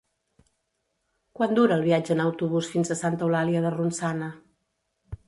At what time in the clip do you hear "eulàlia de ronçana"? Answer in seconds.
3.29-4.31